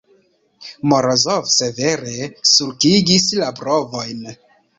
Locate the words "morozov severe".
0.93-2.25